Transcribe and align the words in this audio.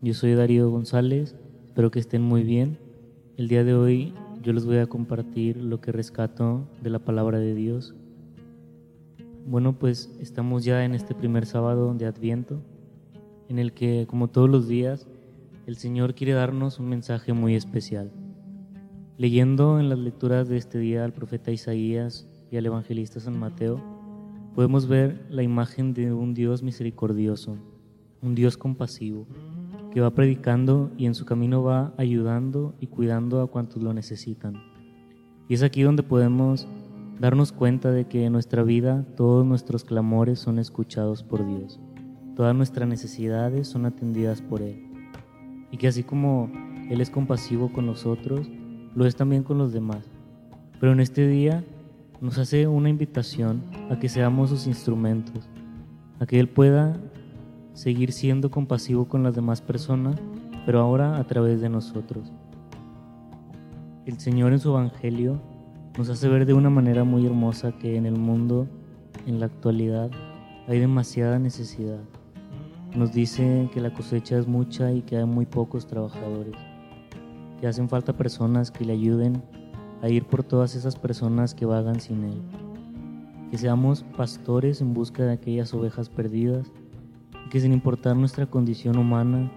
Yo 0.00 0.14
soy 0.14 0.34
Darío 0.34 0.70
González, 0.70 1.36
espero 1.66 1.90
que 1.90 1.98
estén 1.98 2.22
muy 2.22 2.42
bien. 2.42 2.78
El 3.36 3.48
día 3.48 3.62
de 3.62 3.74
hoy 3.74 4.14
yo 4.42 4.52
les 4.52 4.64
voy 4.64 4.78
a 4.78 4.86
compartir 4.86 5.56
lo 5.58 5.80
que 5.80 5.92
rescato 5.92 6.66
de 6.82 6.90
la 6.90 6.98
palabra 6.98 7.38
de 7.38 7.54
Dios. 7.54 7.94
Bueno, 9.46 9.78
pues 9.78 10.10
estamos 10.18 10.64
ya 10.64 10.84
en 10.84 10.94
este 10.94 11.14
primer 11.14 11.46
sábado 11.46 11.94
de 11.94 12.06
Adviento, 12.06 12.60
en 13.48 13.58
el 13.58 13.72
que, 13.72 14.06
como 14.08 14.28
todos 14.28 14.48
los 14.48 14.66
días, 14.66 15.06
el 15.66 15.76
Señor 15.76 16.14
quiere 16.14 16.32
darnos 16.32 16.78
un 16.78 16.88
mensaje 16.88 17.34
muy 17.34 17.54
especial. 17.54 18.10
Leyendo 19.16 19.78
en 19.78 19.88
las 19.88 19.98
lecturas 19.98 20.48
de 20.48 20.56
este 20.56 20.78
día 20.78 21.04
al 21.04 21.12
profeta 21.12 21.50
Isaías 21.50 22.26
y 22.50 22.56
al 22.56 22.66
evangelista 22.66 23.20
San 23.20 23.38
Mateo, 23.38 23.97
podemos 24.58 24.88
ver 24.88 25.24
la 25.30 25.44
imagen 25.44 25.94
de 25.94 26.12
un 26.12 26.34
Dios 26.34 26.64
misericordioso, 26.64 27.56
un 28.20 28.34
Dios 28.34 28.56
compasivo, 28.56 29.24
que 29.92 30.00
va 30.00 30.10
predicando 30.10 30.90
y 30.98 31.06
en 31.06 31.14
su 31.14 31.24
camino 31.24 31.62
va 31.62 31.94
ayudando 31.96 32.74
y 32.80 32.88
cuidando 32.88 33.40
a 33.40 33.46
cuantos 33.46 33.80
lo 33.80 33.94
necesitan. 33.94 34.60
Y 35.48 35.54
es 35.54 35.62
aquí 35.62 35.82
donde 35.82 36.02
podemos 36.02 36.66
darnos 37.20 37.52
cuenta 37.52 37.92
de 37.92 38.08
que 38.08 38.24
en 38.24 38.32
nuestra 38.32 38.64
vida 38.64 39.06
todos 39.16 39.46
nuestros 39.46 39.84
clamores 39.84 40.40
son 40.40 40.58
escuchados 40.58 41.22
por 41.22 41.46
Dios, 41.46 41.78
todas 42.34 42.52
nuestras 42.52 42.88
necesidades 42.88 43.68
son 43.68 43.86
atendidas 43.86 44.42
por 44.42 44.60
Él. 44.60 44.82
Y 45.70 45.76
que 45.76 45.86
así 45.86 46.02
como 46.02 46.50
Él 46.90 47.00
es 47.00 47.10
compasivo 47.10 47.72
con 47.72 47.86
nosotros, 47.86 48.50
lo 48.92 49.06
es 49.06 49.14
también 49.14 49.44
con 49.44 49.56
los 49.56 49.72
demás. 49.72 50.04
Pero 50.80 50.90
en 50.90 50.98
este 50.98 51.28
día 51.28 51.64
nos 52.20 52.36
hace 52.38 52.66
una 52.66 52.88
invitación 52.88 53.62
a 53.90 53.98
que 53.98 54.08
seamos 54.08 54.50
sus 54.50 54.66
instrumentos, 54.66 55.48
a 56.18 56.26
que 56.26 56.40
Él 56.40 56.48
pueda 56.48 57.00
seguir 57.74 58.12
siendo 58.12 58.50
compasivo 58.50 59.06
con 59.06 59.22
las 59.22 59.36
demás 59.36 59.60
personas, 59.60 60.16
pero 60.66 60.80
ahora 60.80 61.18
a 61.18 61.24
través 61.24 61.60
de 61.60 61.68
nosotros. 61.68 62.32
El 64.04 64.18
Señor 64.18 64.52
en 64.52 64.58
su 64.58 64.70
Evangelio 64.70 65.40
nos 65.96 66.08
hace 66.08 66.28
ver 66.28 66.44
de 66.44 66.54
una 66.54 66.70
manera 66.70 67.04
muy 67.04 67.24
hermosa 67.24 67.72
que 67.72 67.96
en 67.96 68.04
el 68.04 68.16
mundo, 68.16 68.66
en 69.26 69.38
la 69.38 69.46
actualidad, 69.46 70.10
hay 70.66 70.80
demasiada 70.80 71.38
necesidad. 71.38 72.00
Nos 72.96 73.12
dice 73.12 73.70
que 73.72 73.80
la 73.80 73.92
cosecha 73.92 74.38
es 74.38 74.48
mucha 74.48 74.90
y 74.90 75.02
que 75.02 75.18
hay 75.18 75.24
muy 75.24 75.46
pocos 75.46 75.86
trabajadores, 75.86 76.54
que 77.60 77.68
hacen 77.68 77.88
falta 77.88 78.16
personas 78.16 78.72
que 78.72 78.84
le 78.84 78.94
ayuden 78.94 79.42
a 80.02 80.08
ir 80.08 80.24
por 80.24 80.42
todas 80.42 80.74
esas 80.74 80.96
personas 80.96 81.54
que 81.54 81.66
vagan 81.66 82.00
sin 82.00 82.24
Él. 82.24 82.40
Que 83.50 83.58
seamos 83.58 84.04
pastores 84.16 84.80
en 84.80 84.94
busca 84.94 85.24
de 85.24 85.32
aquellas 85.32 85.72
ovejas 85.74 86.08
perdidas 86.08 86.70
que 87.50 87.60
sin 87.60 87.72
importar 87.72 88.16
nuestra 88.16 88.46
condición 88.46 88.98
humana, 88.98 89.50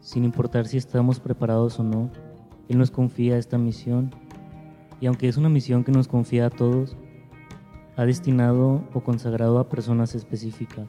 sin 0.00 0.24
importar 0.24 0.66
si 0.66 0.76
estamos 0.76 1.20
preparados 1.20 1.78
o 1.78 1.84
no, 1.84 2.10
Él 2.68 2.78
nos 2.78 2.90
confía 2.90 3.38
esta 3.38 3.58
misión 3.58 4.12
y 5.00 5.06
aunque 5.06 5.28
es 5.28 5.36
una 5.36 5.48
misión 5.48 5.84
que 5.84 5.92
nos 5.92 6.08
confía 6.08 6.46
a 6.46 6.50
todos, 6.50 6.96
ha 7.96 8.04
destinado 8.04 8.82
o 8.92 9.00
consagrado 9.00 9.58
a 9.58 9.68
personas 9.68 10.14
específicas. 10.14 10.86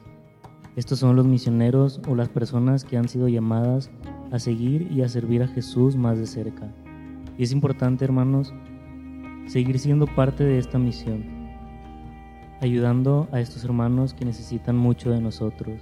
Estos 0.76 0.98
son 0.98 1.16
los 1.16 1.26
misioneros 1.26 2.00
o 2.08 2.14
las 2.14 2.28
personas 2.28 2.84
que 2.84 2.96
han 2.96 3.08
sido 3.08 3.28
llamadas 3.28 3.90
a 4.30 4.38
seguir 4.38 4.90
y 4.92 5.02
a 5.02 5.08
servir 5.08 5.42
a 5.42 5.48
Jesús 5.48 5.96
más 5.96 6.18
de 6.18 6.26
cerca. 6.26 6.72
Y 7.38 7.44
es 7.44 7.52
importante, 7.52 8.04
hermanos, 8.04 8.52
seguir 9.46 9.78
siendo 9.78 10.06
parte 10.06 10.42
de 10.42 10.58
esta 10.58 10.76
misión, 10.76 11.24
ayudando 12.60 13.28
a 13.30 13.38
estos 13.38 13.64
hermanos 13.64 14.12
que 14.12 14.24
necesitan 14.24 14.76
mucho 14.76 15.10
de 15.12 15.20
nosotros. 15.20 15.80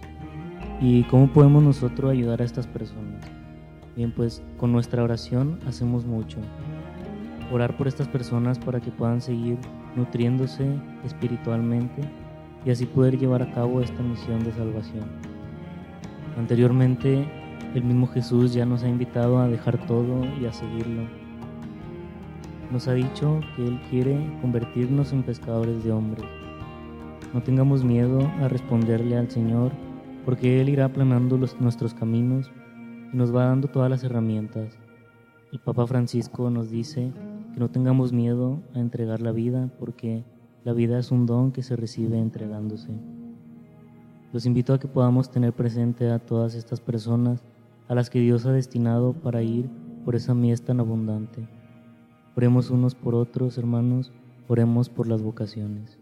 ¿Y 0.82 1.04
cómo 1.04 1.32
podemos 1.32 1.62
nosotros 1.62 2.12
ayudar 2.12 2.42
a 2.42 2.44
estas 2.44 2.66
personas? 2.66 3.24
Bien, 3.96 4.12
pues 4.12 4.42
con 4.58 4.70
nuestra 4.70 5.02
oración 5.02 5.58
hacemos 5.66 6.04
mucho. 6.04 6.38
Orar 7.50 7.74
por 7.78 7.88
estas 7.88 8.06
personas 8.06 8.58
para 8.58 8.80
que 8.80 8.90
puedan 8.90 9.22
seguir 9.22 9.56
nutriéndose 9.96 10.68
espiritualmente 11.06 12.02
y 12.66 12.70
así 12.70 12.84
poder 12.84 13.16
llevar 13.18 13.40
a 13.40 13.50
cabo 13.52 13.80
esta 13.80 14.02
misión 14.02 14.44
de 14.44 14.52
salvación. 14.52 15.06
Anteriormente, 16.36 17.26
el 17.74 17.82
mismo 17.82 18.06
Jesús 18.08 18.52
ya 18.52 18.66
nos 18.66 18.82
ha 18.82 18.88
invitado 18.88 19.38
a 19.38 19.48
dejar 19.48 19.86
todo 19.86 20.22
y 20.38 20.44
a 20.44 20.52
seguirlo. 20.52 21.25
Nos 22.70 22.88
ha 22.88 22.94
dicho 22.94 23.40
que 23.54 23.64
Él 23.64 23.80
quiere 23.90 24.18
convertirnos 24.40 25.12
en 25.12 25.22
pescadores 25.22 25.84
de 25.84 25.92
hombres. 25.92 26.24
No 27.32 27.40
tengamos 27.42 27.84
miedo 27.84 28.20
a 28.40 28.48
responderle 28.48 29.16
al 29.16 29.30
Señor 29.30 29.70
porque 30.24 30.60
Él 30.60 30.68
irá 30.68 30.86
aplanando 30.86 31.38
nuestros 31.60 31.94
caminos 31.94 32.50
y 33.12 33.16
nos 33.16 33.34
va 33.34 33.44
dando 33.44 33.68
todas 33.68 33.88
las 33.88 34.02
herramientas. 34.02 34.76
El 35.52 35.60
Papa 35.60 35.86
Francisco 35.86 36.50
nos 36.50 36.68
dice 36.68 37.12
que 37.54 37.60
no 37.60 37.70
tengamos 37.70 38.12
miedo 38.12 38.60
a 38.74 38.80
entregar 38.80 39.20
la 39.20 39.30
vida 39.30 39.70
porque 39.78 40.24
la 40.64 40.72
vida 40.72 40.98
es 40.98 41.12
un 41.12 41.24
don 41.24 41.52
que 41.52 41.62
se 41.62 41.76
recibe 41.76 42.18
entregándose. 42.18 42.90
Los 44.32 44.44
invito 44.44 44.74
a 44.74 44.80
que 44.80 44.88
podamos 44.88 45.30
tener 45.30 45.52
presente 45.52 46.10
a 46.10 46.18
todas 46.18 46.56
estas 46.56 46.80
personas 46.80 47.44
a 47.86 47.94
las 47.94 48.10
que 48.10 48.18
Dios 48.18 48.44
ha 48.44 48.52
destinado 48.52 49.12
para 49.12 49.42
ir 49.42 49.70
por 50.04 50.16
esa 50.16 50.34
mies 50.34 50.62
tan 50.62 50.80
abundante. 50.80 51.46
Oremos 52.36 52.70
unos 52.70 52.94
por 52.94 53.14
otros, 53.14 53.58
hermanos, 53.58 54.12
oremos 54.46 54.88
por 54.88 55.08
las 55.08 55.22
vocaciones. 55.22 55.98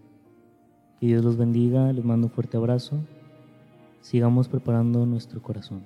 Que 1.00 1.06
Dios 1.06 1.24
los 1.24 1.36
bendiga, 1.36 1.92
les 1.92 2.04
mando 2.04 2.26
un 2.26 2.32
fuerte 2.32 2.56
abrazo 2.56 2.98
sigamos 4.04 4.48
preparando 4.48 5.06
nuestro 5.06 5.40
corazón. 5.40 5.82